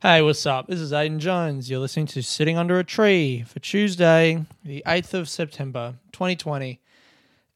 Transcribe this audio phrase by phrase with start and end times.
[0.00, 0.68] Hey, what's up?
[0.68, 1.68] This is Aiden Jones.
[1.68, 6.80] You're listening to Sitting Under a Tree for Tuesday, the 8th of September, 2020.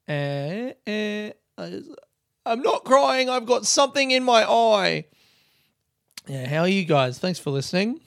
[0.08, 3.30] Eh, eh, I'm not crying.
[3.30, 5.04] I've got something in my eye.
[6.26, 7.20] Yeah, how are you guys?
[7.20, 8.00] Thanks for listening.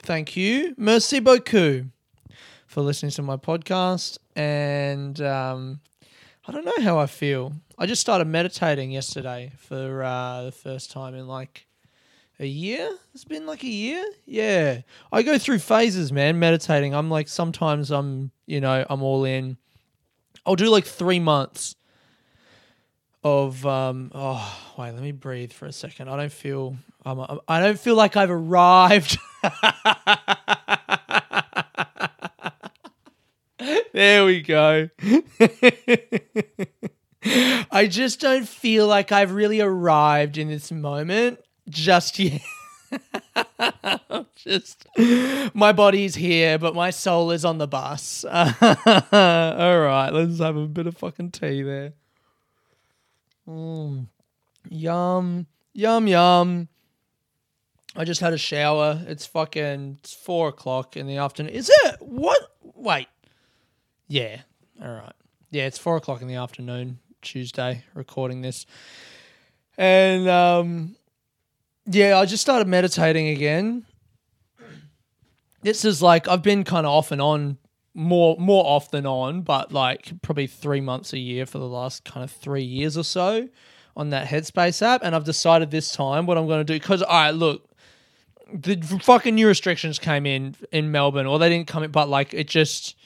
[0.00, 0.74] Thank you.
[0.76, 1.86] Merci beaucoup
[2.66, 4.18] for listening to my podcast.
[4.36, 5.80] And um,
[6.46, 7.54] I don't know how I feel.
[7.78, 11.66] I just started meditating yesterday for uh, the first time in like
[12.42, 12.90] a year.
[13.14, 14.04] It's been like a year.
[14.26, 16.38] Yeah, I go through phases, man.
[16.38, 16.94] Meditating.
[16.94, 19.56] I'm like sometimes I'm you know I'm all in.
[20.44, 21.76] I'll do like three months
[23.24, 27.60] of um oh wait let me breathe for a second i don't feel um, i
[27.60, 29.16] don't feel like i've arrived
[33.92, 34.88] there we go
[37.70, 42.42] i just don't feel like i've really arrived in this moment just yet.
[44.36, 44.86] just
[45.54, 48.24] my body's here, but my soul is on the bus.
[48.24, 48.40] All
[49.12, 51.92] right, let's have a bit of fucking tea there.
[53.48, 54.06] Mm.
[54.68, 56.68] Yum, yum, yum.
[57.94, 59.02] I just had a shower.
[59.06, 61.52] It's fucking it's four o'clock in the afternoon.
[61.52, 61.96] Is it?
[62.00, 62.40] What?
[62.62, 63.08] Wait.
[64.08, 64.40] Yeah.
[64.82, 65.12] All right.
[65.50, 68.64] Yeah, it's four o'clock in the afternoon, Tuesday, recording this.
[69.76, 70.96] And um
[71.86, 73.84] yeah, I just started meditating again.
[75.62, 77.58] This is like I've been kind of off and on
[77.94, 82.04] more more off than on, but like probably three months a year for the last
[82.04, 83.48] kind of three years or so
[83.96, 87.02] on that Headspace app, and I've decided this time what I'm going to do because
[87.02, 87.68] all right, look,
[88.52, 92.34] the fucking new restrictions came in in Melbourne, or they didn't come in, but like
[92.34, 92.96] it just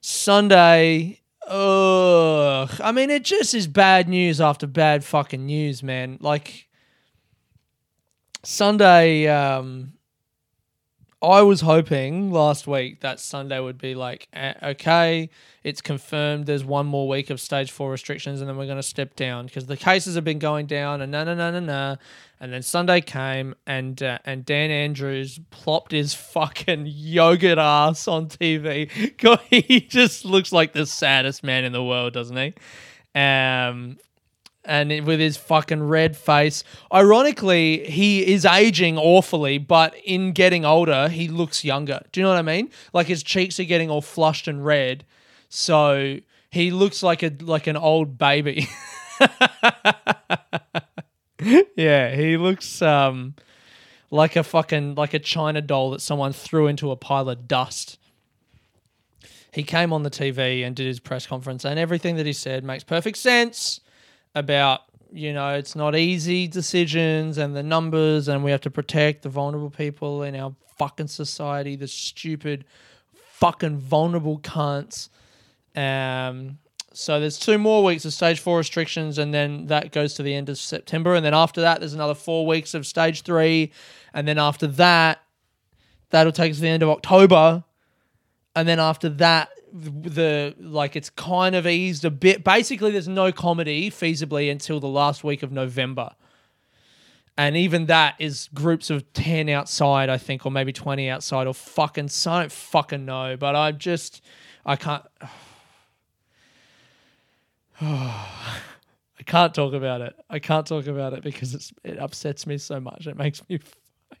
[0.00, 1.18] Sunday.
[1.48, 6.18] Ugh, I mean, it just is bad news after bad fucking news, man.
[6.20, 6.68] Like
[8.42, 9.92] Sunday, um,
[11.22, 14.26] I was hoping last week that Sunday would be like,
[14.62, 15.28] okay,
[15.62, 18.82] it's confirmed there's one more week of stage four restrictions and then we're going to
[18.82, 21.96] step down because the cases have been going down and na na na na na.
[22.40, 28.28] And then Sunday came and uh, and Dan Andrews plopped his fucking yogurt ass on
[28.28, 28.90] TV.
[29.50, 32.54] he just looks like the saddest man in the world, doesn't he?
[33.14, 33.98] Um,
[34.64, 36.64] and with his fucking red face.
[36.92, 42.00] Ironically, he is aging awfully, but in getting older, he looks younger.
[42.12, 42.70] Do you know what I mean?
[42.92, 45.04] Like his cheeks are getting all flushed and red,
[45.48, 46.18] so
[46.50, 48.68] he looks like a like an old baby.
[51.76, 53.34] yeah, he looks um
[54.10, 57.98] like a fucking like a china doll that someone threw into a pile of dust.
[59.52, 62.62] He came on the TV and did his press conference, and everything that he said
[62.62, 63.80] makes perfect sense
[64.34, 64.82] about
[65.12, 69.28] you know it's not easy decisions and the numbers and we have to protect the
[69.28, 72.64] vulnerable people in our fucking society the stupid
[73.32, 75.08] fucking vulnerable cunts.
[75.74, 76.58] Um
[76.92, 80.34] so there's two more weeks of stage four restrictions and then that goes to the
[80.34, 81.14] end of september.
[81.14, 83.72] And then after that there's another four weeks of stage three.
[84.12, 85.22] And then after that
[86.10, 87.64] that'll take us to the end of october.
[88.54, 92.44] And then after that the like it's kind of eased a bit.
[92.44, 96.10] Basically, there's no comedy feasibly until the last week of November.
[97.36, 101.54] And even that is groups of 10 outside, I think, or maybe 20 outside, or
[101.54, 103.36] fucking, I don't fucking know.
[103.38, 104.22] But I just,
[104.66, 105.04] I can't.
[107.80, 110.14] I can't talk about it.
[110.28, 113.06] I can't talk about it because it's, it upsets me so much.
[113.06, 113.60] It makes me.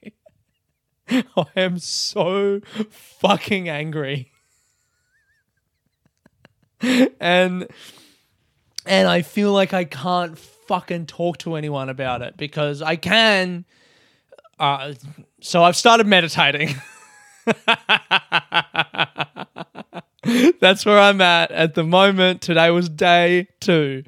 [1.10, 4.32] I am so fucking angry.
[7.20, 7.68] and
[8.86, 13.64] and I feel like I can't fucking talk to anyone about it because I can.
[14.58, 14.94] Uh,
[15.40, 16.74] so I've started meditating.
[20.60, 22.40] That's where I'm at at the moment.
[22.40, 24.04] Today was day two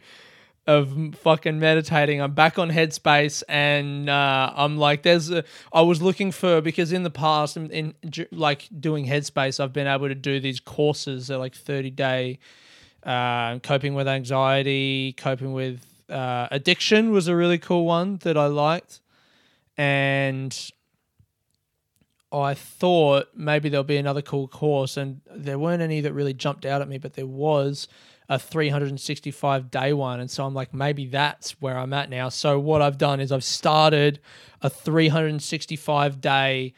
[0.67, 2.21] of fucking meditating.
[2.21, 5.31] I'm back on Headspace, and uh, I'm like, there's.
[5.31, 7.95] A, I was looking for because in the past, in, in
[8.31, 11.27] like doing Headspace, I've been able to do these courses.
[11.27, 12.39] They're like 30 day
[13.05, 18.47] uh, coping with anxiety, coping with uh, addiction was a really cool one that I
[18.47, 19.01] liked,
[19.77, 20.57] and
[22.31, 26.65] I thought maybe there'll be another cool course, and there weren't any that really jumped
[26.65, 27.89] out at me, but there was
[28.29, 30.21] a 365 day one.
[30.21, 32.31] And so I'm like, maybe that's where I'm at now.
[32.31, 34.21] So what I've done is I've started
[34.63, 36.73] a 365 day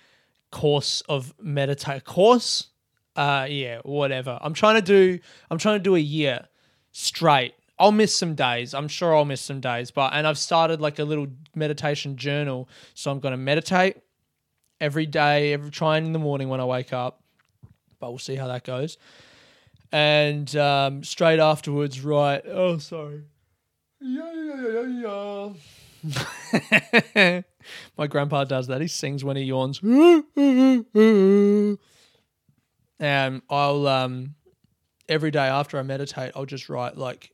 [0.50, 2.68] course of meditate course
[3.16, 4.38] uh, yeah, whatever.
[4.40, 5.18] I'm trying to do.
[5.50, 6.46] I'm trying to do a year
[6.92, 7.54] straight.
[7.78, 8.72] I'll miss some days.
[8.72, 12.68] I'm sure I'll miss some days, but and I've started like a little meditation journal.
[12.94, 13.96] So I'm going to meditate
[14.80, 17.20] every day, every trying in the morning when I wake up.
[17.98, 18.98] But we'll see how that goes.
[19.90, 22.42] And um, straight afterwards, right?
[22.46, 23.22] Oh, sorry.
[24.00, 25.52] Yeah, yeah, yeah,
[26.04, 27.42] yeah.
[27.98, 28.80] My grandpa does that.
[28.80, 29.80] He sings when he yawns.
[33.00, 34.34] and I'll um
[35.08, 37.30] every day after I meditate, I'll just write like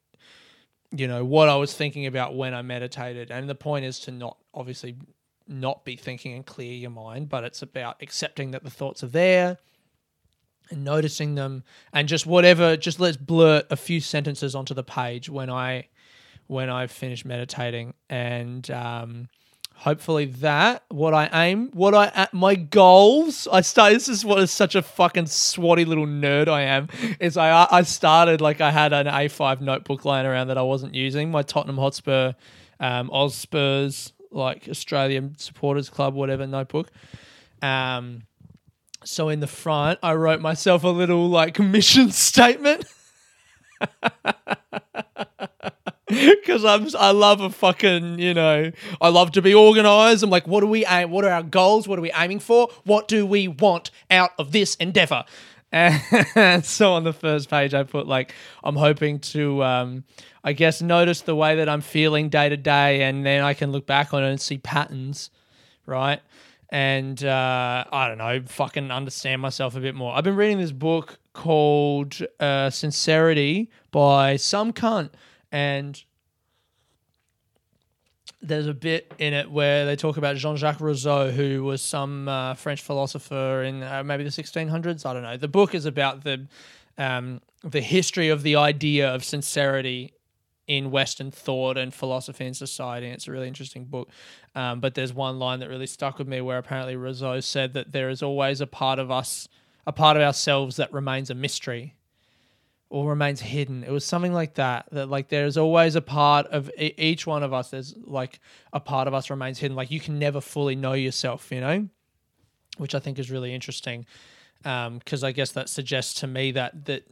[0.93, 3.31] you know what I was thinking about when I meditated.
[3.31, 4.97] And the point is to not obviously
[5.47, 9.09] not be thinking and clear your mind, but it's about accepting that the thoughts are
[9.09, 9.59] there
[10.71, 15.29] and noticing them and just whatever just let's blurt a few sentences onto the page
[15.29, 15.89] when I
[16.47, 19.29] when I finish meditating and um
[19.81, 23.49] hopefully that what I aim, what I at my goals.
[23.51, 23.95] I start.
[23.95, 26.89] This is what is such a fucking swatty little nerd I am.
[27.19, 30.95] Is I I started like I had an A5 notebook lying around that I wasn't
[30.95, 31.31] using.
[31.31, 32.35] My Tottenham Hotspur,
[32.79, 36.91] um, Oz Spurs, like Australian Supporters Club, whatever notebook.
[37.63, 38.25] Um,
[39.03, 42.85] so in the front, I wrote myself a little like mission statement.
[46.41, 48.71] because I'm I love a fucking you know
[49.01, 50.23] I love to be organized.
[50.23, 51.11] I'm like, what do we aim?
[51.11, 51.89] What are our goals?
[51.89, 52.69] What are we aiming for?
[52.85, 55.25] What do we want out of this endeavor?
[55.73, 58.35] And so on the first page, I put like
[58.65, 60.05] I'm hoping to, um,
[60.43, 63.71] I guess, notice the way that I'm feeling day to day, and then I can
[63.71, 65.31] look back on it and see patterns,
[65.87, 66.21] right?
[66.71, 70.13] And uh, I don't know, fucking understand myself a bit more.
[70.13, 75.11] I've been reading this book called uh, Sincerity by some cunt
[75.53, 76.03] and
[78.43, 82.55] there's a bit in it where they talk about Jean-Jacques Rousseau, who was some uh,
[82.55, 85.05] French philosopher in uh, maybe the 1600s.
[85.05, 85.37] I don't know.
[85.37, 86.47] The book is about the
[86.97, 90.15] um, the history of the idea of sincerity
[90.67, 93.07] in Western thought and philosophy and society.
[93.07, 94.09] And it's a really interesting book.
[94.55, 97.93] Um, but there's one line that really stuck with me where apparently Rousseau said that
[97.93, 99.49] there is always a part of us,
[99.87, 101.97] a part of ourselves that remains a mystery
[102.91, 103.85] or remains hidden.
[103.85, 104.87] It was something like that.
[104.91, 107.71] That like there's always a part of e- each one of us.
[107.71, 108.41] There's like
[108.73, 109.77] a part of us remains hidden.
[109.77, 111.51] Like you can never fully know yourself.
[111.53, 111.89] You know,
[112.77, 114.07] which I think is really interesting.
[114.59, 117.05] Because um, I guess that suggests to me that that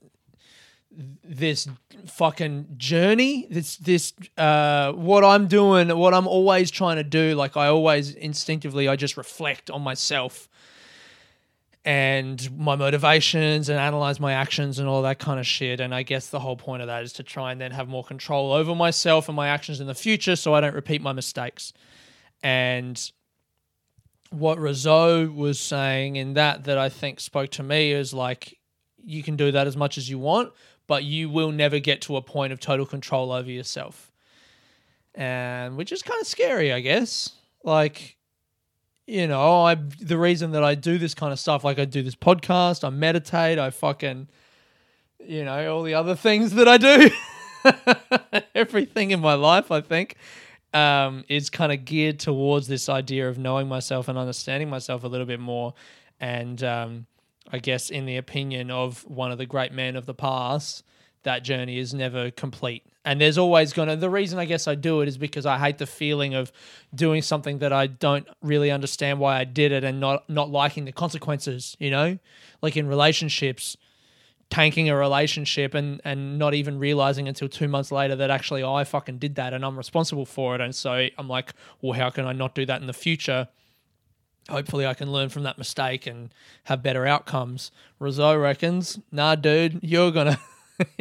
[1.23, 1.69] this
[2.07, 7.59] fucking journey this this uh what i'm doing what i'm always trying to do like
[7.59, 10.49] i always instinctively i just reflect on myself
[11.85, 15.81] and my motivations and analyze my actions and all that kind of shit.
[15.81, 18.05] And I guess the whole point of that is to try and then have more
[18.05, 21.73] control over myself and my actions in the future so I don't repeat my mistakes.
[22.43, 23.11] And
[24.31, 28.59] what Rousseau was saying in that that I think spoke to me is like
[29.03, 30.53] you can do that as much as you want,
[30.87, 34.13] but you will never get to a point of total control over yourself.
[35.15, 37.31] And which is kind of scary, I guess.
[37.65, 38.18] Like
[39.09, 42.03] you know, I the reason that I do this kind of stuff, like I do
[42.03, 44.29] this podcast, I meditate, I fucking,
[45.27, 47.11] you know, all the other things that I do,
[48.55, 50.17] everything in my life, I think,
[50.75, 55.09] um, is kind of geared towards this idea of knowing myself and understanding myself a
[55.09, 55.73] little bit more,
[56.21, 57.07] and um,
[57.51, 60.85] I guess in the opinion of one of the great men of the past,
[61.29, 62.87] that journey is never complete.
[63.05, 65.59] And there's always going to, the reason I guess I do it is because I
[65.59, 66.51] hate the feeling of
[66.95, 70.87] doing something that I don't really understand why I did it and not, not liking
[70.87, 72.19] the consequences, you know?
[72.63, 73.77] Like in relationships,
[74.49, 78.85] tanking a relationship and, and not even realizing until two months later that actually I
[78.85, 80.63] fucking did that and I'm responsible for it.
[80.63, 83.49] And so I'm like, well, how can I not do that in the future?
[84.49, 86.33] hopefully I can learn from that mistake and
[86.65, 87.71] have better outcomes.
[87.99, 90.39] Rousseau reckons, nah, dude, you're gonna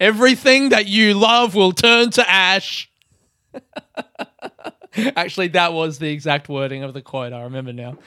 [0.00, 2.90] Everything that you love will turn to ash.
[5.16, 7.32] Actually, that was the exact wording of the quote.
[7.32, 7.98] I remember now.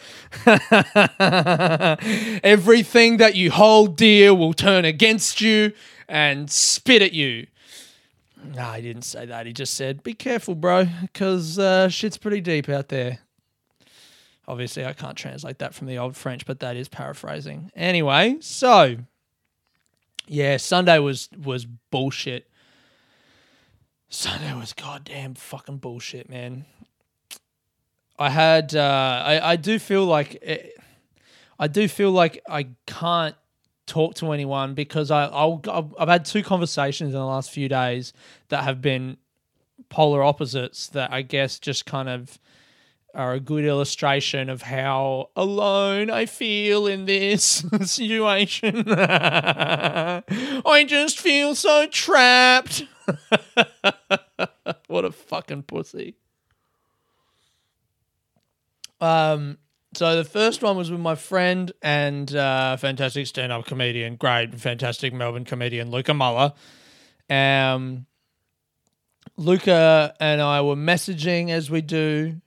[2.43, 5.73] Everything that you hold dear will turn against you
[6.07, 7.47] and spit at you.
[8.55, 9.45] No, he didn't say that.
[9.45, 13.19] He just said, be careful, bro, because uh, shit's pretty deep out there.
[14.49, 17.71] Obviously, I can't translate that from the old French, but that is paraphrasing.
[17.75, 18.97] Anyway, so
[20.27, 22.49] yeah, Sunday was was bullshit.
[24.09, 26.65] Sunday was goddamn fucking bullshit, man.
[28.17, 30.75] I had uh, I I do feel like it,
[31.59, 33.35] I do feel like I can't
[33.85, 35.61] talk to anyone because I I'll,
[35.99, 38.13] I've had two conversations in the last few days
[38.47, 39.17] that have been
[39.89, 42.39] polar opposites that I guess just kind of
[43.13, 48.83] are a good illustration of how alone I feel in this situation.
[48.87, 52.83] I just feel so trapped.
[54.87, 56.15] what a fucking pussy.
[59.01, 59.57] Um,
[59.93, 65.13] so the first one was with my friend and uh, fantastic stand-up comedian, great, fantastic
[65.13, 66.53] Melbourne comedian, Luca Muller.
[67.29, 68.05] Um,
[69.37, 72.41] Luca and I were messaging as we do,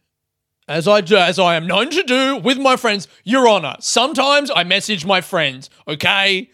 [0.72, 3.06] as I do, as I am known to do with my friends.
[3.24, 5.68] Your Honor, sometimes I message my friends.
[5.86, 6.50] Okay.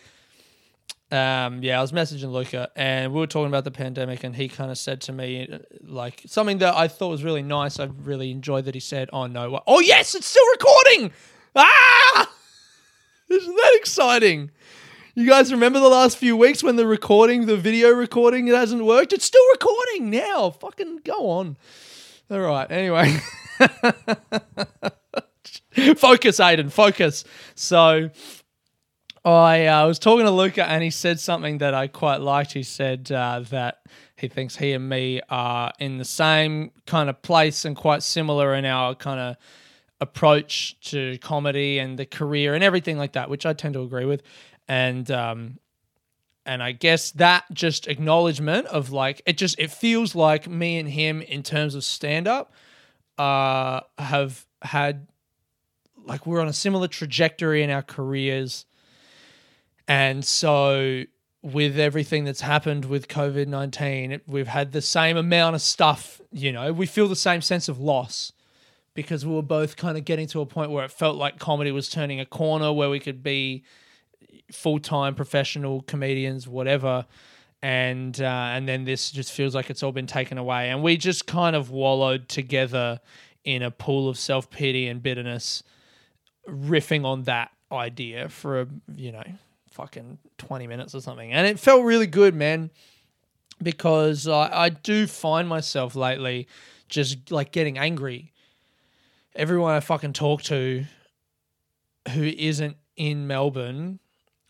[1.13, 4.49] Um, yeah, I was messaging Luca, and we were talking about the pandemic, and he
[4.49, 5.49] kind of said to me,
[5.83, 7.79] like something that I thought was really nice.
[7.79, 11.13] I really enjoyed that he said, "Oh no, oh yes, it's still recording!
[11.57, 12.31] Ah,
[13.31, 14.51] isn't that exciting?"
[15.15, 18.85] You guys remember the last few weeks when the recording, the video recording, it hasn't
[18.85, 19.13] worked?
[19.13, 20.51] It's still recording now.
[20.51, 21.57] Fucking go on.
[22.31, 22.71] All right.
[22.71, 23.17] Anyway.
[25.97, 26.71] focus, Aiden.
[26.71, 27.25] Focus.
[27.55, 28.11] So
[29.25, 32.53] I uh, was talking to Luca and he said something that I quite liked.
[32.53, 33.79] He said uh, that
[34.17, 38.55] he thinks he and me are in the same kind of place and quite similar
[38.55, 39.37] in our kind of
[40.01, 44.05] approach to comedy and the career and everything like that, which I tend to agree
[44.05, 44.23] with
[44.69, 45.59] and um
[46.49, 50.89] and I guess that just acknowledgement of like it just it feels like me and
[50.89, 52.53] him in terms of stand up
[53.19, 55.07] uh have had
[56.07, 58.65] like we're on a similar trajectory in our careers.
[59.87, 61.05] And so
[61.43, 66.73] with everything that's happened with COVID-19 we've had the same amount of stuff you know?
[66.73, 68.33] We feel the same sense of loss
[68.95, 71.73] because we were both kind of getting to a point where it felt like comedy
[71.73, 73.65] was turning a corner where we could be
[74.53, 77.07] full time professional comedians, whatever.
[77.61, 80.97] And uh, and then this just feels like it's all been taken away, and we
[80.97, 83.01] just kind of wallowed together
[83.43, 85.65] in a pool of self pity and bitterness,
[86.49, 89.25] riffing on that idea for a you know
[89.73, 92.71] fucking twenty minutes or something, and it felt really good, man,
[93.61, 96.47] because I, I do find myself lately
[96.89, 98.33] just like getting angry.
[99.35, 100.85] Everyone I fucking talk to
[102.13, 103.99] who isn't in Melbourne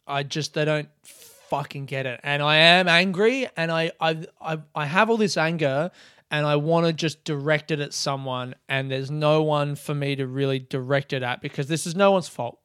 [0.09, 2.21] I just they don't fucking get it.
[2.23, 5.91] And I am angry and I I I, I have all this anger
[6.31, 10.17] and I want to just direct it at someone and there's no one for me
[10.17, 12.59] to really direct it at because this is no one's fault.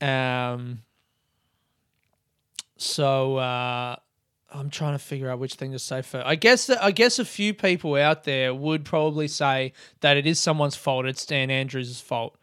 [0.00, 0.82] Um
[2.76, 3.96] so uh
[4.50, 6.26] I'm trying to figure out which thing to say first.
[6.26, 10.40] I guess I guess a few people out there would probably say that it is
[10.40, 11.06] someone's fault.
[11.06, 12.36] It's Dan Andrews' fault.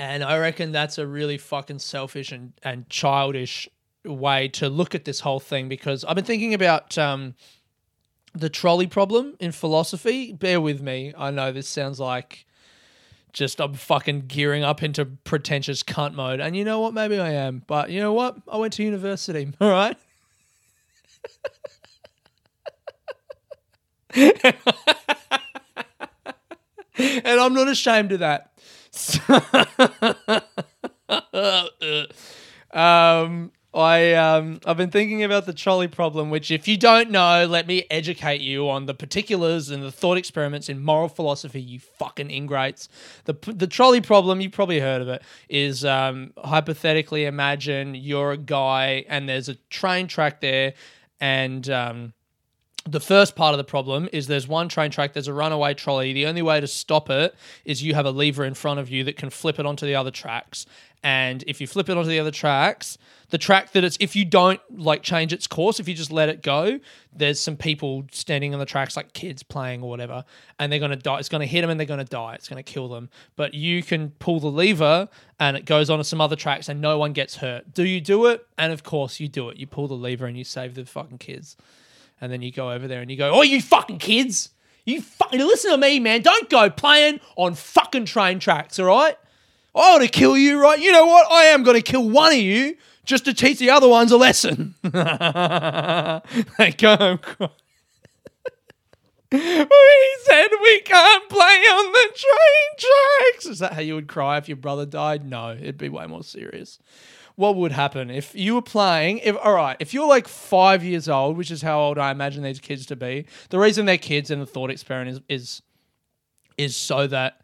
[0.00, 3.68] And I reckon that's a really fucking selfish and, and childish
[4.02, 7.34] way to look at this whole thing because I've been thinking about um,
[8.32, 10.32] the trolley problem in philosophy.
[10.32, 11.12] Bear with me.
[11.18, 12.46] I know this sounds like
[13.34, 16.40] just I'm fucking gearing up into pretentious cunt mode.
[16.40, 16.94] And you know what?
[16.94, 17.62] Maybe I am.
[17.66, 18.38] But you know what?
[18.50, 19.52] I went to university.
[19.60, 19.98] All right.
[27.22, 28.49] and I'm not ashamed of that.
[32.72, 37.46] um, I um, I've been thinking about the trolley problem, which, if you don't know,
[37.46, 41.60] let me educate you on the particulars and the thought experiments in moral philosophy.
[41.60, 42.88] You fucking ingrates.
[43.26, 48.36] The the trolley problem, you probably heard of it, is um, hypothetically imagine you're a
[48.36, 50.74] guy and there's a train track there,
[51.20, 52.12] and um,
[52.86, 56.12] the first part of the problem is there's one train track, there's a runaway trolley.
[56.12, 57.34] The only way to stop it
[57.64, 59.94] is you have a lever in front of you that can flip it onto the
[59.94, 60.64] other tracks.
[61.02, 62.98] And if you flip it onto the other tracks,
[63.30, 66.28] the track that it's if you don't like change its course, if you just let
[66.28, 66.78] it go,
[67.12, 70.24] there's some people standing on the tracks like kids playing or whatever,
[70.58, 71.18] and they're gonna die.
[71.18, 72.34] It's gonna hit them and they're gonna die.
[72.34, 73.08] It's gonna kill them.
[73.36, 75.08] But you can pull the lever
[75.38, 77.72] and it goes onto some other tracks and no one gets hurt.
[77.72, 78.46] Do you do it?
[78.58, 79.58] And of course you do it.
[79.58, 81.56] You pull the lever and you save the fucking kids
[82.20, 84.50] and then you go over there and you go, "Oh, you fucking kids,
[84.84, 86.22] you fucking listen to me, man.
[86.22, 89.16] Don't go playing on fucking train tracks, all right?
[89.74, 90.78] I want to kill you, right?
[90.80, 91.30] You know what?
[91.30, 94.16] I am going to kill one of you just to teach the other ones a
[94.16, 94.90] lesson." they
[96.76, 97.18] go.
[99.32, 99.38] we
[100.24, 103.46] said we can't play on the train tracks.
[103.46, 105.24] Is that how you would cry if your brother died?
[105.24, 106.78] No, it'd be way more serious
[107.40, 111.08] what would happen if you were playing if all right if you're like five years
[111.08, 114.30] old which is how old i imagine these kids to be the reason they're kids
[114.30, 115.62] in the thought experiment is is
[116.58, 117.40] is so that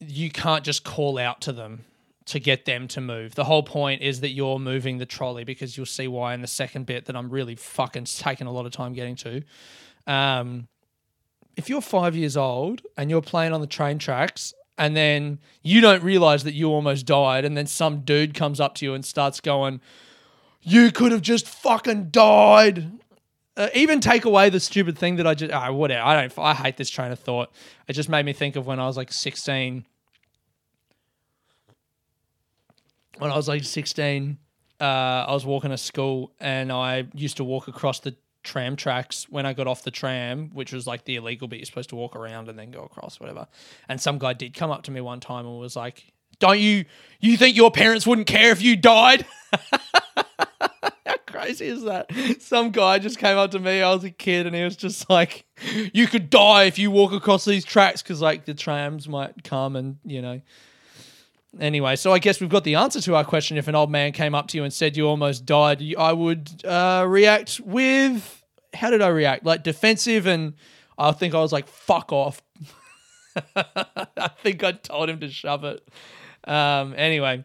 [0.00, 1.84] you can't just call out to them
[2.24, 3.34] to get them to move.
[3.34, 6.46] The whole point is that you're moving the trolley because you'll see why in the
[6.46, 9.42] second bit that i'm really fucking taking a lot of time getting to.
[10.06, 10.68] Um,
[11.56, 15.80] if you're five years old and you're playing on the train tracks and then you
[15.80, 19.04] don't realize that you almost died, and then some dude comes up to you and
[19.04, 19.80] starts going,
[20.62, 22.92] You could have just fucking died.
[23.56, 26.02] uh, even take away the stupid thing that I just ah, whatever.
[26.06, 26.38] I don't.
[26.38, 27.50] I hate this train of thought.
[27.88, 29.84] It just made me think of when I was like sixteen.
[33.18, 34.38] When I was like sixteen,
[34.80, 34.84] uh,
[35.28, 38.14] I was walking to school and I used to walk across the
[38.48, 41.58] tram tracks when I got off the tram, which was like the illegal bit.
[41.58, 43.46] You're supposed to walk around and then go across, whatever.
[43.88, 46.86] And some guy did come up to me one time and was like, "Don't you
[47.20, 49.26] you think your parents wouldn't care if you died?"
[51.06, 52.10] How crazy is that?
[52.40, 53.82] Some guy just came up to me.
[53.82, 55.44] I was a kid, and he was just like,
[55.92, 59.76] "You could die if you walk across these tracks because like the trams might come
[59.76, 60.40] and you know."
[61.60, 63.56] Anyway, so I guess we've got the answer to our question.
[63.56, 66.64] If an old man came up to you and said you almost died, I would
[66.64, 68.37] uh, react with
[68.74, 69.44] how did I react?
[69.44, 70.54] Like defensive, and
[70.96, 72.42] I think I was like, "Fuck off."
[73.56, 75.86] I think I told him to shove it.
[76.44, 77.44] Um, anyway,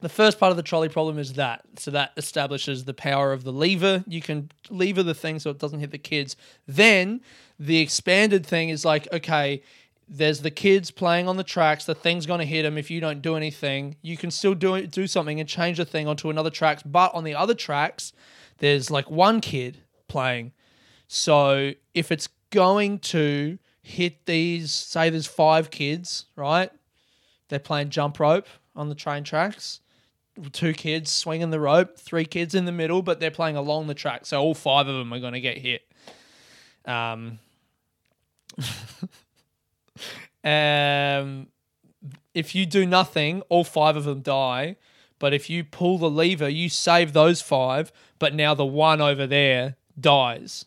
[0.00, 1.62] the first part of the trolley problem is that.
[1.76, 4.04] So that establishes the power of the lever.
[4.06, 6.36] You can lever the thing so it doesn't hit the kids.
[6.66, 7.20] Then
[7.58, 9.62] the expanded thing is like, okay,
[10.08, 11.84] there's the kids playing on the tracks.
[11.84, 13.96] The thing's going to hit them if you don't do anything.
[14.02, 16.82] You can still do it, do something and change the thing onto another tracks.
[16.82, 18.12] But on the other tracks,
[18.58, 20.52] there's like one kid playing.
[21.06, 26.70] So if it's going to hit these, say there's five kids, right?
[27.48, 28.46] They're playing jump rope
[28.76, 29.80] on the train tracks.
[30.52, 33.94] Two kids swinging the rope, three kids in the middle, but they're playing along the
[33.94, 34.26] track.
[34.26, 35.82] So all five of them are going to get hit.
[36.84, 37.38] Um,
[40.44, 41.48] um,
[42.34, 44.76] if you do nothing, all five of them die.
[45.18, 49.26] But if you pull the lever, you save those five, but now the one over
[49.26, 50.64] there dies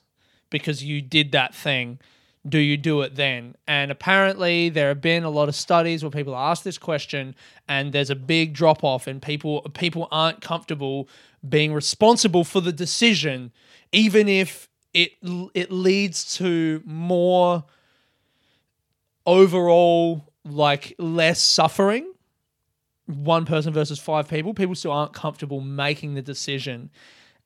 [0.50, 2.00] because you did that thing.
[2.48, 3.56] Do you do it then?
[3.68, 7.36] And apparently, there have been a lot of studies where people ask this question,
[7.68, 11.08] and there's a big drop off, and people people aren't comfortable
[11.48, 13.52] being responsible for the decision,
[13.92, 15.12] even if it
[15.54, 17.64] it leads to more
[19.26, 22.12] overall like less suffering
[23.06, 26.90] one person versus five people people still aren't comfortable making the decision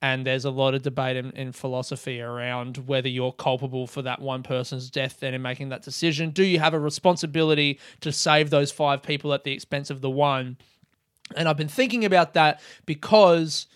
[0.01, 4.21] and there's a lot of debate in, in, philosophy around whether you're culpable for that
[4.21, 6.31] one person's death then in making that decision.
[6.31, 10.10] Do you have a responsibility to save those five people at the expense of the
[10.10, 10.58] one?
[11.36, 13.67] And i've been thinking about that because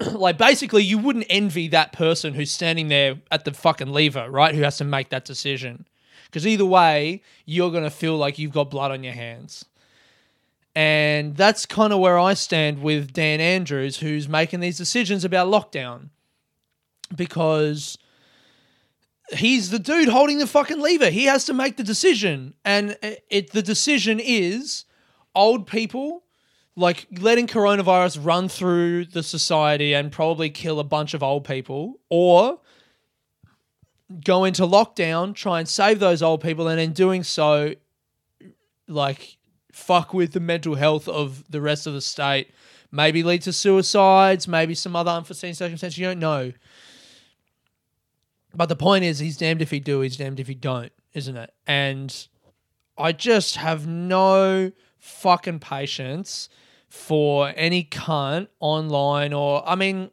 [0.12, 4.54] like basically you wouldn't envy that person who's standing there at the fucking lever right
[4.54, 5.86] who has to make that decision.
[6.24, 9.64] Because either way, you're going to feel like you've got blood on your hands.
[10.74, 15.48] And that's kind of where I stand with Dan Andrews, who's making these decisions about
[15.48, 16.10] lockdown.
[17.14, 17.98] Because
[19.32, 21.10] he's the dude holding the fucking lever.
[21.10, 22.54] He has to make the decision.
[22.64, 22.96] And
[23.28, 24.84] it the decision is
[25.34, 26.22] old people
[26.76, 31.98] like letting coronavirus run through the society and probably kill a bunch of old people
[32.08, 32.60] or
[34.24, 37.74] go into lockdown, try and save those old people, and in doing so,
[38.88, 39.36] like
[39.80, 42.52] fuck with the mental health of the rest of the state.
[42.92, 45.98] Maybe lead to suicides, maybe some other unforeseen circumstances.
[45.98, 46.52] You don't know.
[48.54, 51.36] But the point is, he's damned if he do, he's damned if he don't, isn't
[51.36, 51.52] it?
[51.66, 52.28] And
[52.98, 56.48] I just have no fucking patience
[56.88, 60.10] for any cunt online or, I mean,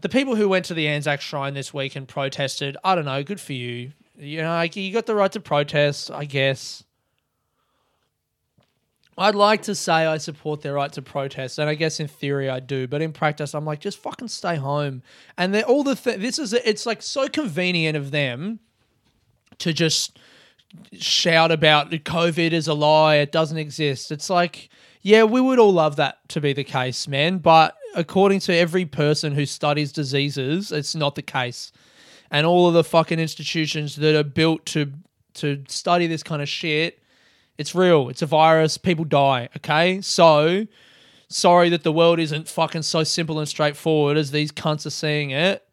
[0.00, 3.22] the people who went to the Anzac Shrine this week and protested, I don't know,
[3.22, 3.92] good for you.
[4.16, 6.84] You know, like, you got the right to protest, I guess.
[9.18, 12.48] I'd like to say I support their right to protest, and I guess in theory
[12.48, 15.02] I do, but in practice I'm like, just fucking stay home.
[15.36, 18.60] And they're all the th- this is it's like so convenient of them
[19.58, 20.18] to just
[20.92, 24.12] shout about COVID is a lie, it doesn't exist.
[24.12, 24.68] It's like,
[25.02, 28.84] yeah, we would all love that to be the case, man, but according to every
[28.84, 31.72] person who studies diseases, it's not the case.
[32.30, 34.92] And all of the fucking institutions that are built to
[35.34, 37.00] to study this kind of shit,
[37.58, 38.08] it's real.
[38.08, 38.78] It's a virus.
[38.78, 39.48] People die.
[39.58, 40.66] Okay, so
[41.28, 45.30] sorry that the world isn't fucking so simple and straightforward as these cunts are seeing
[45.30, 45.68] it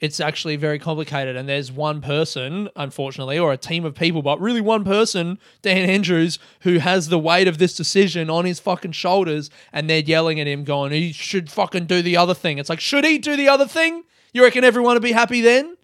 [0.00, 1.36] it's actually very complicated.
[1.36, 5.88] And there's one person, unfortunately, or a team of people, but really one person, Dan
[5.88, 10.38] Andrews, who has the weight of this decision on his fucking shoulders, and they're yelling
[10.38, 12.58] at him, going, he should fucking do the other thing.
[12.58, 14.04] It's like, should he do the other thing?
[14.32, 15.76] You reckon everyone would be happy then?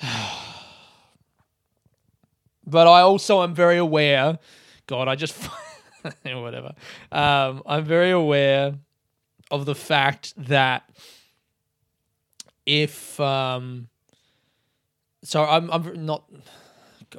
[2.70, 4.38] but I also am very aware.
[4.86, 5.34] God, I just
[6.24, 6.74] whatever.
[7.12, 8.74] Um, I'm very aware
[9.50, 10.88] of the fact that
[12.66, 13.88] if um
[15.22, 16.24] so I'm I'm not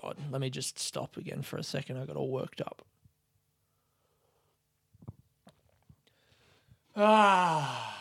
[0.01, 1.97] God, let me just stop again for a second.
[1.97, 2.81] I got all worked up.
[6.95, 7.97] Ah.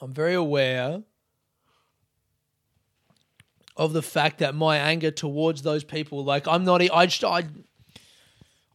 [0.00, 1.02] I'm very aware
[3.80, 7.44] of the fact that my anger towards those people, like I'm not, I just, I,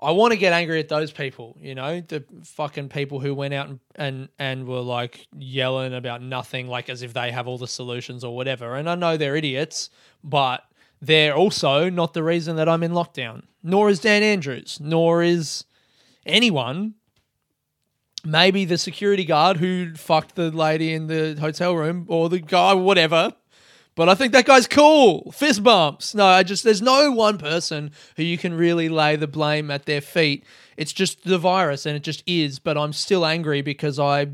[0.02, 3.54] I want to get angry at those people, you know, the fucking people who went
[3.54, 7.60] out and, and and were like yelling about nothing, like as if they have all
[7.60, 8.76] the solutions or whatever.
[8.76, 9.92] And I know they're idiots,
[10.24, 10.64] but
[11.02, 13.44] they're also not the reason that I'm in lockdown.
[13.62, 15.66] Nor is Dan Andrews, nor is
[16.26, 16.96] anyone.
[18.24, 22.74] Maybe the security guard who fucked the lady in the hotel room or the guy,
[22.74, 23.34] whatever.
[23.96, 25.32] But I think that guy's cool.
[25.32, 26.14] Fist bumps.
[26.14, 29.86] No, I just, there's no one person who you can really lay the blame at
[29.86, 30.44] their feet.
[30.76, 32.60] It's just the virus and it just is.
[32.60, 34.28] But I'm still angry because I,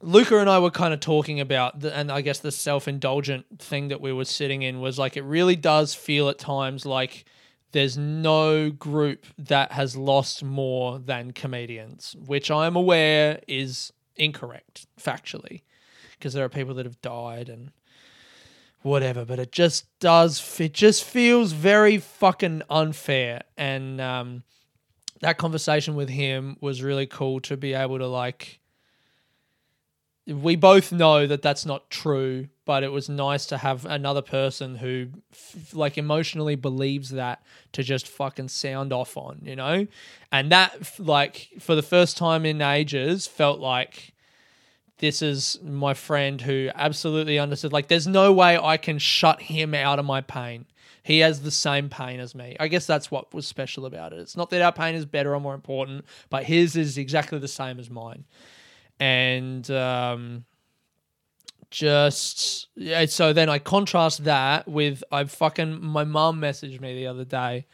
[0.00, 3.60] Luca and I were kind of talking about, the, and I guess the self indulgent
[3.60, 7.24] thing that we were sitting in was like, it really does feel at times like
[7.70, 14.86] there's no group that has lost more than comedians, which I am aware is incorrect
[15.00, 15.62] factually
[16.18, 17.70] because there are people that have died and
[18.82, 20.60] whatever, but it just does.
[20.60, 24.42] It just feels very fucking unfair, and um,
[25.20, 28.60] that conversation with him was really cool to be able to like.
[30.24, 34.76] We both know that that's not true, but it was nice to have another person
[34.76, 37.42] who, f- like, emotionally believes that
[37.72, 39.88] to just fucking sound off on, you know,
[40.30, 44.14] and that, like, for the first time in ages, felt like
[45.02, 47.72] this is my friend who absolutely understood.
[47.72, 50.64] Like, there's no way I can shut him out of my pain.
[51.02, 52.56] He has the same pain as me.
[52.60, 54.20] I guess that's what was special about it.
[54.20, 57.48] It's not that our pain is better or more important, but his is exactly the
[57.48, 58.26] same as mine.
[59.00, 60.44] And um,
[61.68, 67.08] just yeah, so then I contrast that with I fucking my mom messaged me the
[67.08, 67.66] other day,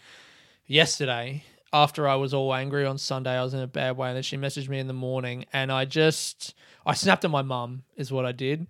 [0.66, 3.36] yesterday after I was all angry on Sunday.
[3.36, 5.70] I was in a bad way, and then she messaged me in the morning, and
[5.70, 6.54] I just
[6.86, 8.66] I snapped at my mum is what I did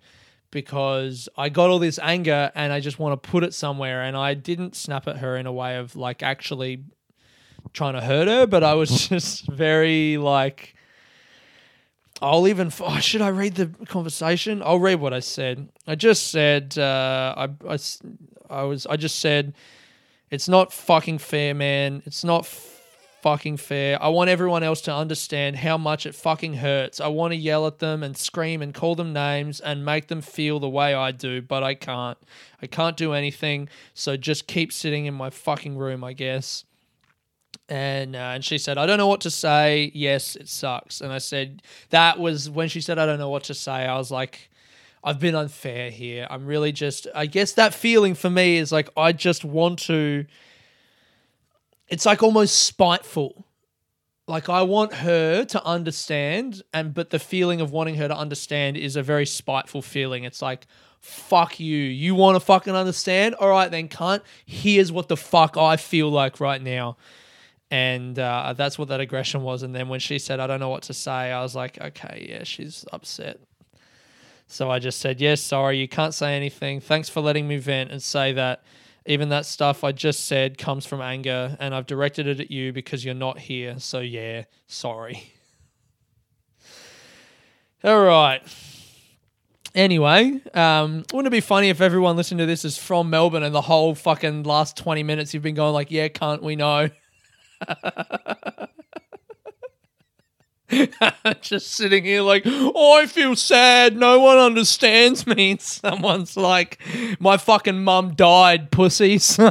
[0.51, 4.17] because I got all this anger and I just want to put it somewhere, and
[4.17, 6.83] I didn't snap at her in a way of like actually
[7.73, 10.75] trying to hurt her, but I was just very like.
[12.21, 12.69] I'll even.
[12.81, 14.61] Oh, should I read the conversation?
[14.61, 15.69] I'll read what I said.
[15.87, 16.77] I just said.
[16.77, 17.77] Uh, I, I
[18.49, 18.85] I was.
[18.85, 19.53] I just said.
[20.29, 22.03] It's not fucking fair, man.
[22.05, 22.45] It's not
[23.21, 24.01] fucking fair.
[24.01, 26.99] I want everyone else to understand how much it fucking hurts.
[26.99, 30.21] I want to yell at them and scream and call them names and make them
[30.21, 32.17] feel the way I do, but I can't.
[32.61, 33.69] I can't do anything.
[33.93, 36.65] So just keep sitting in my fucking room, I guess
[37.69, 39.91] and uh, and she said, "I don't know what to say.
[39.93, 43.43] Yes, it sucks." And I said, "That was when she said I don't know what
[43.45, 44.49] to say." I was like,
[45.03, 46.27] "I've been unfair here.
[46.29, 47.07] I'm really just.
[47.13, 50.25] I guess that feeling for me is like I just want to.
[51.89, 53.45] It's like almost spiteful.
[54.27, 58.77] Like I want her to understand, and but the feeling of wanting her to understand
[58.77, 60.23] is a very spiteful feeling.
[60.23, 60.67] It's like."
[61.01, 61.77] Fuck you.
[61.77, 63.33] You want to fucking understand?
[63.35, 64.19] All right, then, cunt.
[64.45, 66.97] Here's what the fuck I feel like right now
[67.71, 69.63] and uh, that's what that aggression was.
[69.63, 72.27] And then when she said, "I don't know what to say," I was like, "Okay,
[72.29, 73.39] yeah, she's upset."
[74.47, 76.79] So I just said, "Yes, sorry, you can't say anything.
[76.79, 78.63] Thanks for letting me vent and say that."
[79.09, 82.71] Even that stuff I just said comes from anger, and I've directed it at you
[82.71, 83.79] because you're not here.
[83.79, 85.33] So yeah, sorry.
[87.83, 88.41] All right.
[89.73, 93.55] Anyway, um, wouldn't it be funny if everyone listening to this is from Melbourne and
[93.55, 96.89] the whole fucking last 20 minutes you've been going like, yeah, can't we know?
[101.41, 103.97] Just sitting here like, oh, I feel sad.
[103.97, 105.51] No one understands me.
[105.51, 106.79] And someone's like,
[107.19, 109.37] my fucking mum died, pussies.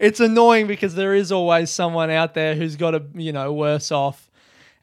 [0.00, 3.92] it's annoying because there is always someone out there who's got a, you know, worse
[3.92, 4.30] off.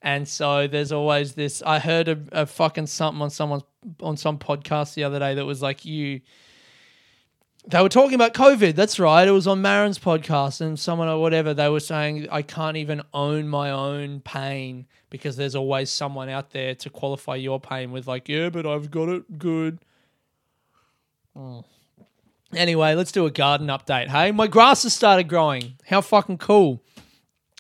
[0.02, 1.62] And so there's always this.
[1.66, 3.64] I heard a, a fucking something on someone's
[4.02, 6.22] on some podcast the other day that was like, you
[7.70, 8.74] they were talking about COVID.
[8.74, 9.28] That's right.
[9.28, 13.04] It was on Maron's podcast, and someone or whatever they were saying I can't even
[13.14, 18.08] own my own pain because there's always someone out there to qualify your pain with
[18.08, 19.80] like, yeah, but I've got it good.
[21.38, 21.64] Mm.
[22.56, 24.08] Anyway, let's do a garden update.
[24.08, 25.76] Hey, my grass has started growing.
[25.86, 26.82] How fucking cool!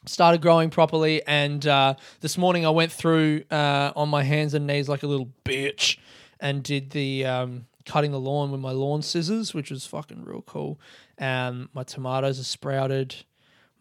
[0.05, 4.65] Started growing properly, and uh, this morning I went through uh, on my hands and
[4.65, 5.97] knees like a little bitch
[6.39, 10.43] and did the um, cutting the lawn with my lawn scissors, which was fucking real
[10.43, 10.79] cool.
[11.17, 13.15] Um, my tomatoes are sprouted.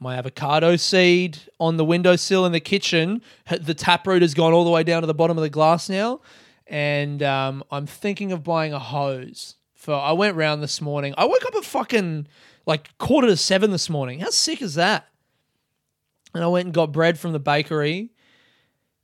[0.00, 3.20] My avocado seed on the windowsill in the kitchen.
[3.50, 6.20] The taproot has gone all the way down to the bottom of the glass now,
[6.66, 9.56] and um, I'm thinking of buying a hose.
[9.74, 11.14] For I went round this morning.
[11.18, 12.28] I woke up at fucking
[12.64, 14.20] like quarter to seven this morning.
[14.20, 15.08] How sick is that?
[16.34, 18.10] And I went and got bread from the bakery.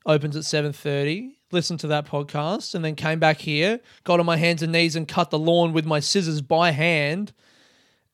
[0.07, 4.27] Opens at seven thirty listened to that podcast, and then came back here, got on
[4.27, 7.33] my hands and knees and cut the lawn with my scissors by hand.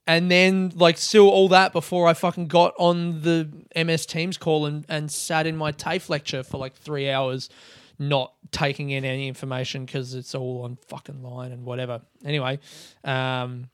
[0.07, 4.67] And then, like, still all that before I fucking got on the MS Teams call
[4.67, 7.49] and, and sat in my TAFE lecture for like three hours,
[7.99, 12.01] not taking in any information because it's all on fucking line and whatever.
[12.25, 12.59] Anyway,
[13.05, 13.69] um,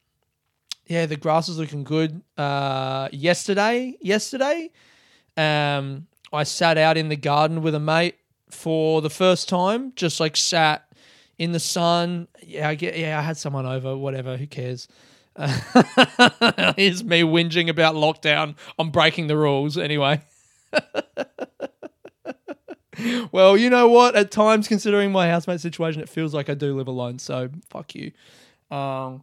[0.87, 2.23] yeah, the grass is looking good.
[2.37, 4.71] Uh, yesterday, yesterday,
[5.37, 8.17] um, I sat out in the garden with a mate
[8.57, 10.91] for the first time, just like sat
[11.39, 12.29] in the sun.
[12.43, 12.99] Yeah, I get.
[12.99, 13.97] Yeah, I had someone over.
[13.97, 14.37] Whatever.
[14.37, 14.89] Who cares?
[15.37, 18.57] Here's me whinging about lockdown.
[18.79, 20.23] I'm breaking the rules anyway.
[23.31, 24.17] well, you know what?
[24.17, 27.19] At times, considering my housemate situation, it feels like I do live alone.
[27.19, 28.13] So fuck you.
[28.71, 29.23] Um,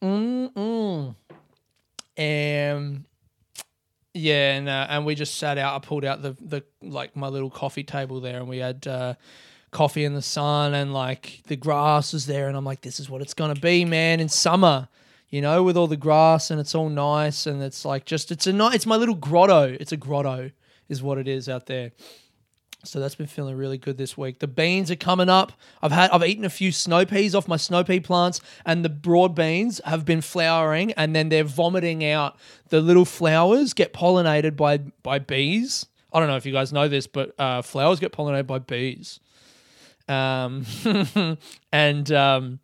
[0.00, 1.16] mm-mm.
[2.16, 3.04] And
[4.14, 5.74] yeah, and uh, and we just sat out.
[5.74, 9.14] I pulled out the the like my little coffee table there, and we had uh,
[9.72, 13.10] coffee in the sun, and like the grass was there, and I'm like, this is
[13.10, 14.88] what it's gonna be, man, in summer.
[15.30, 18.46] You know, with all the grass and it's all nice, and it's like just it's
[18.46, 18.66] a.
[18.72, 19.76] It's my little grotto.
[19.80, 20.52] It's a grotto,
[20.88, 21.90] is what it is out there.
[22.84, 24.38] So that's been feeling really good this week.
[24.38, 25.52] The beans are coming up.
[25.82, 28.88] I've had I've eaten a few snow peas off my snow pea plants, and the
[28.88, 32.36] broad beans have been flowering, and then they're vomiting out.
[32.68, 35.86] The little flowers get pollinated by by bees.
[36.12, 39.18] I don't know if you guys know this, but uh, flowers get pollinated by bees.
[40.06, 40.64] Um,
[41.72, 42.60] and um,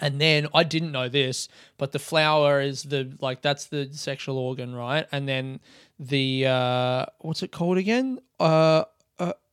[0.00, 4.36] and then I didn't know this, but the flower is the like that's the sexual
[4.36, 5.06] organ, right?
[5.12, 5.60] And then
[6.00, 8.18] the uh, what's it called again?
[8.40, 8.84] Uh,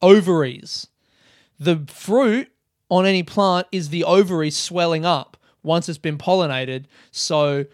[0.01, 0.87] ovaries.
[1.59, 2.51] The fruit
[2.89, 6.85] on any plant is the ovaries swelling up once it's been pollinated.
[7.11, 7.65] So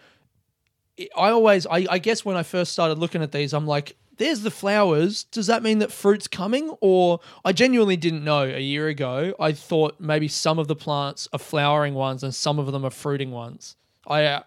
[1.16, 4.40] I always, I, I guess when I first started looking at these, I'm like, there's
[4.40, 5.24] the flowers.
[5.24, 6.70] Does that mean that fruit's coming?
[6.80, 9.34] Or I genuinely didn't know a year ago.
[9.38, 12.90] I thought maybe some of the plants are flowering ones and some of them are
[12.90, 13.76] fruiting ones.
[14.06, 14.42] I, uh,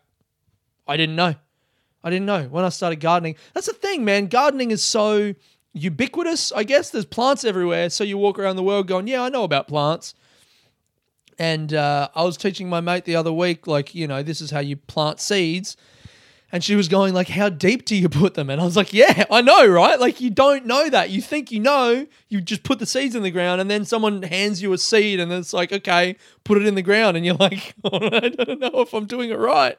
[0.87, 1.35] I didn't know.
[2.03, 3.35] I didn't know when I started gardening.
[3.53, 4.27] That's the thing, man.
[4.27, 5.35] Gardening is so
[5.73, 6.89] ubiquitous, I guess.
[6.89, 7.89] There's plants everywhere.
[7.89, 10.13] So you walk around the world going, yeah, I know about plants.
[11.37, 14.51] And uh, I was teaching my mate the other week, like, you know, this is
[14.51, 15.77] how you plant seeds.
[16.51, 18.49] And she was going, like, how deep do you put them?
[18.49, 19.99] And I was like, yeah, I know, right?
[19.99, 21.11] Like, you don't know that.
[21.11, 22.07] You think you know.
[22.27, 25.19] You just put the seeds in the ground, and then someone hands you a seed,
[25.19, 27.17] and it's like, okay, put it in the ground.
[27.17, 29.77] And you're like, oh, I don't know if I'm doing it right.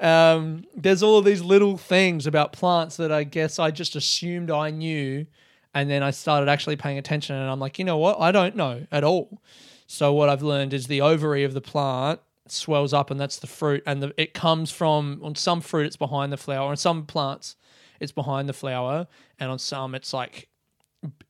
[0.00, 4.50] Um, there's all of these little things about plants that I guess I just assumed
[4.50, 5.26] I knew.
[5.72, 8.18] And then I started actually paying attention, and I'm like, you know what?
[8.18, 9.40] I don't know at all.
[9.86, 12.20] So, what I've learned is the ovary of the plant
[12.52, 15.96] swells up and that's the fruit and the, it comes from on some fruit it's
[15.96, 17.56] behind the flower on some plants
[18.00, 19.06] it's behind the flower
[19.38, 20.48] and on some it's like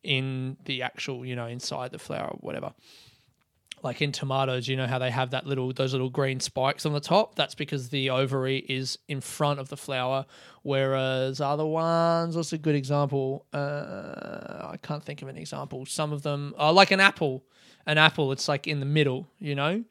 [0.03, 2.73] in the actual you know inside the flower whatever
[3.83, 6.93] like in tomatoes you know how they have that little those little green spikes on
[6.93, 10.27] the top that's because the ovary is in front of the flower
[10.63, 16.13] whereas other ones what's a good example uh, i can't think of an example some
[16.13, 17.45] of them are like an apple
[17.87, 19.83] an apple it's like in the middle you know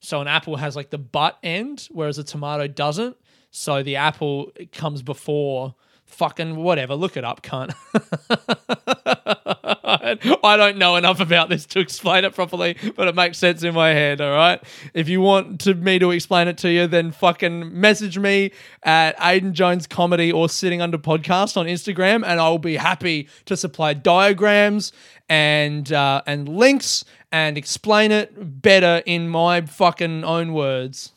[0.00, 3.16] so an apple has like the butt end, whereas a tomato doesn't.
[3.50, 6.94] So the apple comes before fucking whatever.
[6.94, 7.74] Look it up, cunt.
[9.86, 13.72] I don't know enough about this to explain it properly, but it makes sense in
[13.72, 14.20] my head.
[14.20, 14.60] All right.
[14.94, 18.50] If you want to me to explain it to you, then fucking message me
[18.82, 23.28] at Aiden Jones Comedy or Sitting Under Podcast on Instagram, and I will be happy
[23.44, 24.92] to supply diagrams
[25.28, 31.12] and uh, and links and explain it better in my fucking own words.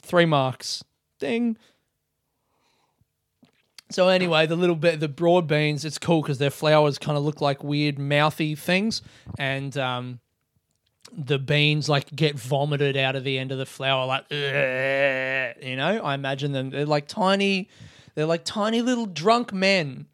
[0.00, 0.82] Three marks.
[1.18, 1.56] Ding.
[3.90, 7.24] So anyway, the little bit, the broad beans, it's cool because their flowers kind of
[7.24, 9.02] look like weird mouthy things,
[9.38, 10.20] and um,
[11.12, 16.00] the beans like get vomited out of the end of the flower, like you know.
[16.02, 16.70] I imagine them.
[16.70, 17.68] They're like tiny,
[18.14, 20.06] they're like tiny little drunk men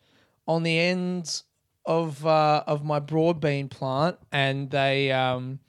[0.48, 1.44] on the ends
[1.87, 5.61] of uh, of my broad bean plant, and they um,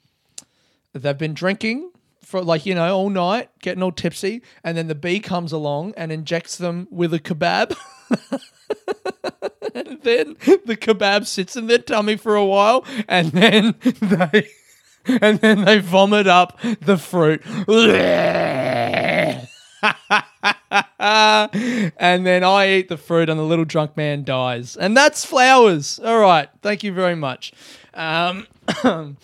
[0.92, 1.91] they've been drinking
[2.22, 5.94] for like you know all night, getting all tipsy, and then the bee comes along
[5.96, 7.76] and injects them with a kebab.
[9.74, 14.48] and then the kebab sits in their tummy for a while, and then they
[15.06, 17.42] and then they vomit up the fruit.
[20.98, 24.76] and then I eat the fruit, and the little drunk man dies.
[24.76, 25.98] And that's flowers.
[25.98, 26.48] All right.
[26.62, 27.52] Thank you very much.
[27.94, 28.46] Um,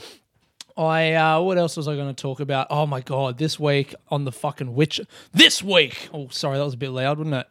[0.79, 2.69] I uh, what else was I going to talk about?
[2.71, 5.05] Oh my god, this week on the fucking Witcher.
[5.33, 6.09] This week.
[6.15, 7.47] Oh, sorry, that was a bit loud, wasn't it?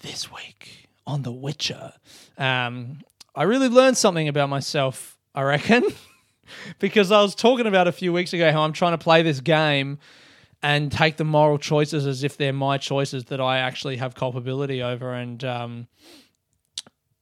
[0.00, 1.92] This week on the Witcher.
[2.36, 2.98] Um,
[3.34, 5.16] I really learned something about myself.
[5.34, 5.84] I reckon.
[6.78, 9.40] because I was talking about a few weeks ago how I'm trying to play this
[9.40, 9.98] game
[10.62, 14.82] and take the moral choices as if they're my choices that I actually have culpability
[14.82, 15.14] over.
[15.14, 15.86] And um,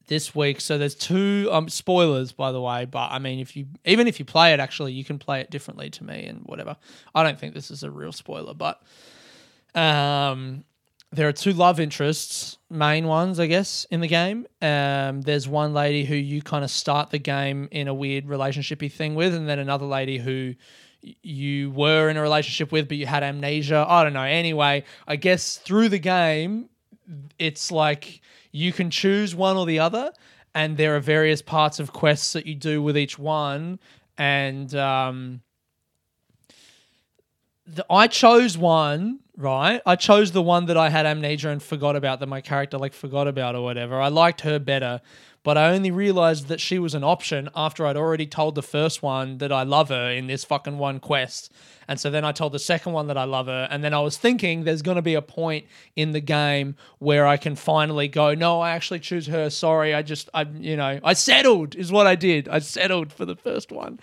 [0.06, 2.84] this week, so there's two um, spoilers, by the way.
[2.84, 5.50] But I mean, if you even if you play it, actually, you can play it
[5.50, 6.76] differently to me and whatever.
[7.14, 8.82] I don't think this is a real spoiler, but
[9.74, 10.64] um,
[11.12, 14.46] there are two love interests, main ones, I guess, in the game.
[14.62, 18.90] Um, there's one lady who you kind of start the game in a weird relationshipy
[18.92, 20.54] thing with, and then another lady who
[21.22, 23.84] you were in a relationship with, but you had amnesia.
[23.88, 24.22] I don't know.
[24.22, 26.68] Anyway, I guess through the game,
[27.38, 28.20] it's like
[28.56, 30.12] you can choose one or the other,
[30.54, 33.78] and there are various parts of quests that you do with each one,
[34.16, 35.42] and um,
[37.66, 39.82] the, I chose one right?
[39.84, 42.94] I chose the one that I had amnesia and forgot about that my character like
[42.94, 44.00] forgot about or whatever.
[44.00, 45.00] I liked her better,
[45.46, 49.00] but I only realized that she was an option after I'd already told the first
[49.00, 51.52] one that I love her in this fucking one quest.
[51.86, 53.68] And so then I told the second one that I love her.
[53.70, 57.28] And then I was thinking there's going to be a point in the game where
[57.28, 59.48] I can finally go, no, I actually choose her.
[59.48, 59.94] Sorry.
[59.94, 62.48] I just, I, you know, I settled is what I did.
[62.48, 64.00] I settled for the first one.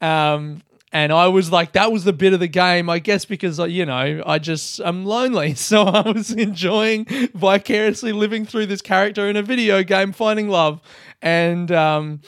[0.00, 0.62] Um,
[0.96, 3.84] and I was like, that was the bit of the game, I guess, because you
[3.84, 7.04] know I just I'm lonely, so I was enjoying
[7.34, 10.80] vicariously living through this character in a video game, finding love,
[11.20, 12.22] and um,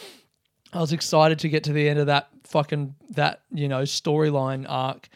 [0.70, 4.66] I was excited to get to the end of that fucking that you know storyline
[4.68, 5.08] arc.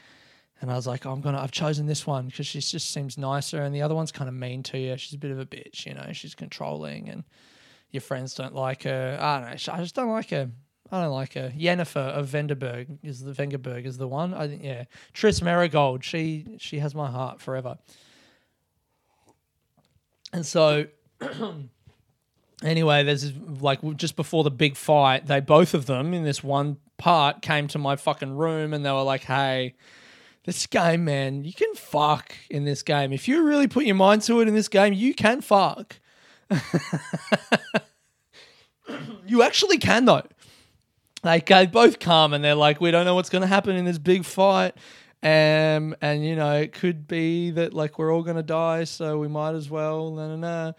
[0.63, 1.39] And I was like, oh, I'm gonna.
[1.39, 4.35] I've chosen this one because she just seems nicer, and the other one's kind of
[4.35, 4.97] mean to you.
[4.97, 6.09] She's a bit of a bitch, you know.
[6.13, 7.25] She's controlling, and
[7.91, 9.19] your friends don't like her.
[9.21, 9.75] I don't know.
[9.75, 10.51] I just don't like her.
[10.93, 11.51] I don't like her.
[11.59, 14.35] Yennefer of Vengerberg is the Vengerberg is the one.
[14.35, 14.85] I think yeah.
[15.15, 16.03] Triss Merigold.
[16.03, 17.79] She she has my heart forever.
[20.35, 20.85] And so
[22.63, 26.77] anyway, there's like just before the big fight, they both of them in this one
[26.99, 29.75] part came to my fucking room and they were like, "Hey,
[30.45, 33.15] this game, man, you can fuck in this game.
[33.15, 35.99] If you really put your mind to it in this game, you can fuck."
[39.27, 40.27] you actually can though
[41.23, 43.99] they both come and they're like, we don't know what's going to happen in this
[43.99, 44.75] big fight.
[45.23, 49.29] Um, and you know, it could be that like we're all gonna die, so we
[49.29, 50.11] might as well.
[50.11, 50.73] Nah, nah, nah.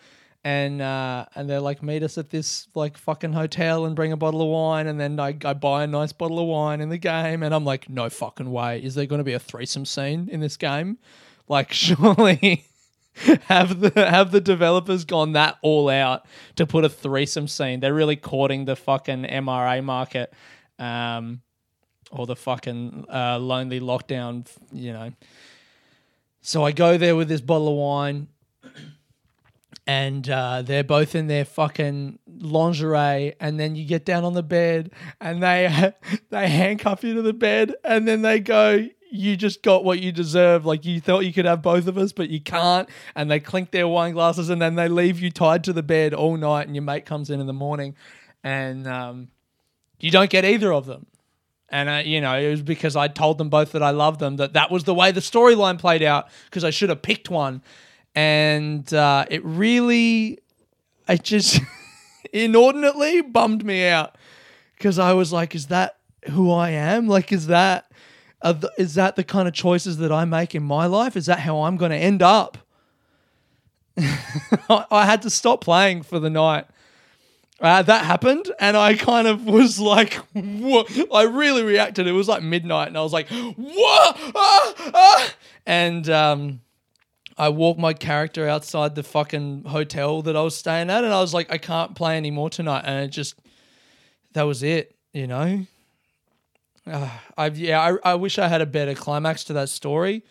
[0.44, 4.18] And uh, and they're like, meet us at this like fucking hotel and bring a
[4.18, 6.98] bottle of wine, and then I, I buy a nice bottle of wine in the
[6.98, 10.42] game, and I'm like, no fucking way, is there gonna be a threesome scene in
[10.42, 10.98] this game?
[11.48, 12.66] Like, surely
[13.45, 17.80] have the have the developers gone that all out to put a threesome scene?
[17.80, 20.34] They're really courting the fucking MRA market,
[20.80, 21.41] um,
[22.12, 25.12] or the fucking uh, lonely lockdown, you know.
[26.41, 28.28] So I go there with this bottle of wine,
[29.86, 34.43] and uh, they're both in their fucking lingerie, and then you get down on the
[34.43, 35.93] bed, and they
[36.30, 40.12] they handcuff you to the bed, and then they go, you just got what you
[40.12, 40.65] deserve.
[40.65, 42.89] Like you thought you could have both of us, but you can't.
[43.13, 46.15] And they clink their wine glasses and then they leave you tied to the bed
[46.15, 46.65] all night.
[46.65, 47.95] And your mate comes in in the morning
[48.43, 49.28] and um,
[49.99, 51.06] you don't get either of them.
[51.69, 54.38] And, uh, you know, it was because I told them both that I loved them,
[54.38, 57.62] that that was the way the storyline played out because I should have picked one.
[58.15, 60.39] And uh, it really,
[61.08, 61.62] it just
[62.34, 64.17] inordinately bummed me out
[64.76, 65.97] because I was like, is that
[66.32, 67.08] who I am?
[67.08, 67.91] Like, is that
[68.52, 71.16] the, is that the kind of choices that I make in my life?
[71.16, 72.58] Is that how I'm going to end up?
[73.98, 76.66] I had to stop playing for the night.
[77.62, 80.92] Uh, that happened, and I kind of was like, what?
[81.14, 82.08] I really reacted.
[82.08, 84.18] It was like midnight, and I was like, what?
[84.36, 85.34] Ah, ah.
[85.66, 86.62] And um,
[87.38, 91.22] I walked my character outside the fucking hotel that I was staying at, and I
[91.22, 92.84] was like, I can't play anymore tonight.
[92.86, 93.36] And it just,
[94.34, 95.66] that was it, you know?
[96.91, 100.22] Uh, I yeah, I, I wish I had a better climax to that story,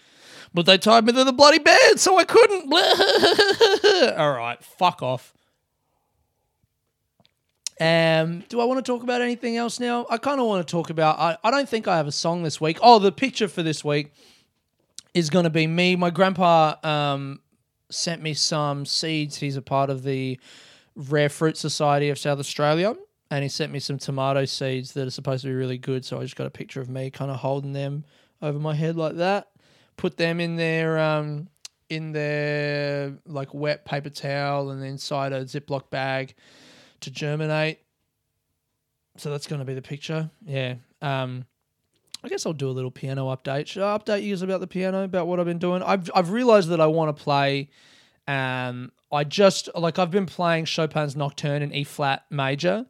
[0.52, 2.70] but they tied me to the bloody bed, so I couldn't.
[4.18, 5.32] All right, fuck off.
[7.80, 10.06] Um, do I want to talk about anything else now?
[10.10, 11.18] I kind of want to talk about.
[11.18, 12.78] I, I don't think I have a song this week.
[12.82, 14.12] Oh, the picture for this week
[15.14, 15.96] is going to be me.
[15.96, 17.40] My grandpa um,
[17.90, 19.38] sent me some seeds.
[19.38, 20.38] He's a part of the
[20.94, 22.94] Rare Fruit Society of South Australia
[23.32, 26.04] and he sent me some tomato seeds that are supposed to be really good.
[26.04, 28.04] So I just got a picture of me kind of holding them
[28.42, 29.48] over my head like that.
[29.96, 31.48] Put them in their um,
[31.88, 36.34] in their like wet paper towel and inside a Ziploc bag
[37.00, 37.78] to germinate.
[39.16, 40.30] So that's going to be the picture.
[40.44, 40.74] Yeah.
[41.00, 41.46] Um,
[42.22, 43.66] I guess I'll do a little piano update.
[43.66, 45.82] Should I update you guys about the piano, about what I've been doing?
[45.82, 47.70] I've I've realized that I want to play.
[48.28, 52.84] Um, I just like I've been playing Chopin's Nocturne in E flat major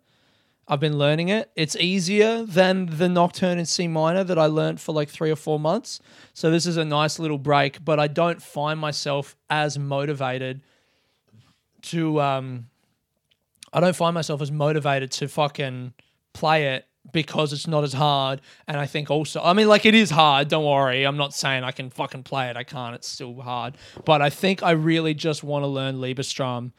[0.69, 1.51] I've been learning it.
[1.57, 5.37] It's easier than the nocturne in C minor that I learned for like three or
[5.37, 6.01] four months.
[6.35, 10.63] So this is a nice little break, but I don't find myself as motivated
[11.83, 12.67] to um
[13.73, 15.95] I don't find myself as motivated to fucking
[16.33, 18.41] play it because it's not as hard.
[18.69, 20.49] And I think also, I mean, like it is hard.
[20.49, 21.05] Don't worry.
[21.05, 22.57] I'm not saying I can fucking play it.
[22.57, 22.95] I can't.
[22.95, 23.77] It's still hard.
[24.05, 26.73] But I think I really just want to learn Liebestraum.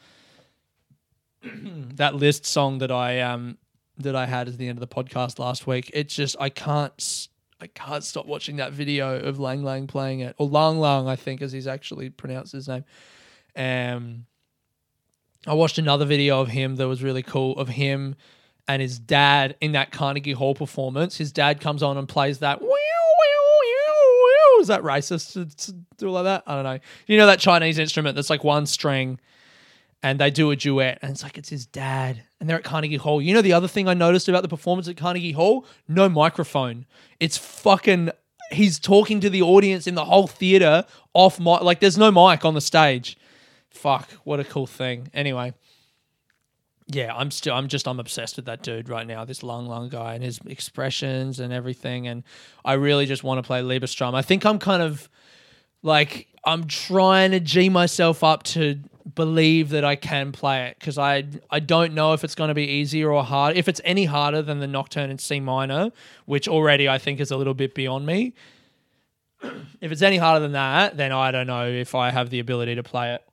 [1.42, 3.58] that Liszt song that I um
[3.98, 5.90] that I had at the end of the podcast last week.
[5.94, 7.28] It's just I can't
[7.60, 11.16] I can't stop watching that video of Lang Lang playing it or Lang Lang I
[11.16, 12.84] think as he's actually pronounced his name.
[13.56, 14.26] Um,
[15.46, 18.16] I watched another video of him that was really cool of him
[18.66, 21.18] and his dad in that Carnegie Hall performance.
[21.18, 22.60] His dad comes on and plays that.
[24.60, 26.44] Is that racist to, to do like that?
[26.46, 26.78] I don't know.
[27.06, 29.20] You know that Chinese instrument that's like one string
[30.02, 32.96] and they do a duet and it's like it's his dad and they're at Carnegie
[32.96, 33.22] Hall.
[33.22, 35.64] You know the other thing I noticed about the performance at Carnegie Hall?
[35.88, 36.84] No microphone.
[37.18, 38.10] It's fucking
[38.52, 40.84] he's talking to the audience in the whole theater
[41.14, 43.16] off mic like there's no mic on the stage.
[43.70, 45.08] Fuck, what a cool thing.
[45.14, 45.54] Anyway,
[46.86, 49.88] yeah, I'm still I'm just I'm obsessed with that dude right now, this long long
[49.88, 52.24] guy and his expressions and everything and
[52.62, 54.14] I really just want to play Liebestraum.
[54.14, 55.08] I think I'm kind of
[55.82, 58.78] like I'm trying to g myself up to
[59.14, 62.54] believe that I can play it because I I don't know if it's going to
[62.54, 63.56] be easier or hard.
[63.56, 65.92] If it's any harder than the Nocturne in C minor,
[66.26, 68.34] which already I think is a little bit beyond me.
[69.80, 72.74] if it's any harder than that, then I don't know if I have the ability
[72.76, 73.24] to play it.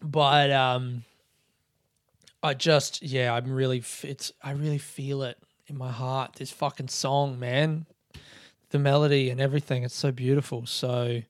[0.00, 1.04] But um
[2.42, 6.88] I just yeah, I'm really it's I really feel it in my heart this fucking
[6.88, 7.86] song, man
[8.72, 9.84] the melody and everything.
[9.84, 10.66] It's so beautiful.
[10.66, 11.22] So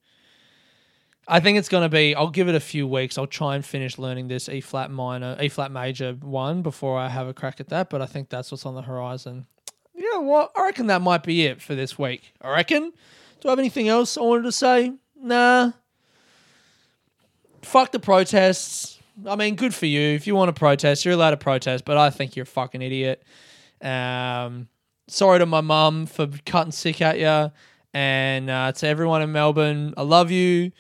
[1.28, 3.18] I think it's going to be, I'll give it a few weeks.
[3.18, 7.08] I'll try and finish learning this E flat minor, E flat major one before I
[7.08, 7.90] have a crack at that.
[7.90, 9.46] But I think that's what's on the horizon.
[9.94, 10.50] You know what?
[10.56, 12.32] I reckon that might be it for this week.
[12.40, 12.92] I reckon.
[13.40, 14.92] Do I have anything else I wanted to say?
[15.20, 15.72] Nah.
[17.62, 18.98] Fuck the protests.
[19.26, 20.00] I mean, good for you.
[20.00, 22.80] If you want to protest, you're allowed to protest, but I think you're a fucking
[22.82, 23.22] idiot.
[23.80, 24.68] Um,
[25.08, 27.52] sorry to my mum for cutting sick at you.
[27.94, 30.72] And uh, to everyone in Melbourne, I love you.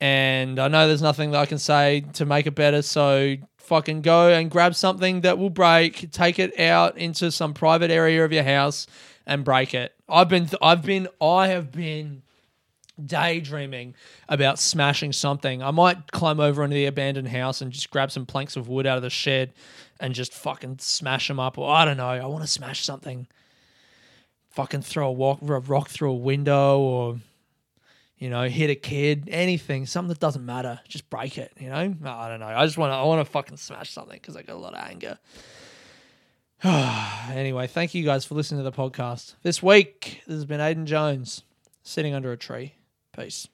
[0.00, 2.82] And I know there's nothing that I can say to make it better.
[2.82, 7.90] So fucking go and grab something that will break, take it out into some private
[7.90, 8.86] area of your house
[9.26, 9.94] and break it.
[10.08, 12.22] I've been, I've been, I have been
[13.04, 13.94] daydreaming
[14.28, 15.62] about smashing something.
[15.62, 18.86] I might climb over into the abandoned house and just grab some planks of wood
[18.86, 19.52] out of the shed
[20.00, 21.58] and just fucking smash them up.
[21.58, 22.08] Or I don't know.
[22.08, 23.26] I want to smash something
[24.56, 27.18] fucking throw a, walk, a rock through a window or
[28.16, 31.94] you know hit a kid anything something that doesn't matter just break it you know?
[32.04, 34.42] I don't know i just want to i want to fucking smash something because i
[34.42, 35.18] got a lot of anger.
[37.30, 39.34] Anyway thank you guys for listening to the podcast.
[39.42, 41.42] This week this has been aiden jones
[41.82, 42.72] sitting under a tree.
[43.14, 43.46] Peace